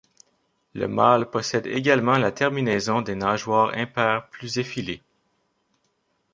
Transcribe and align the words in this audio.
Le 0.73 0.87
mâle 0.87 1.29
possède 1.29 1.67
également 1.67 2.17
la 2.17 2.31
terminaison 2.31 3.03
des 3.03 3.13
nageoires 3.13 3.75
impaires 3.77 4.25
plus 4.31 4.57
effilées. 4.57 5.03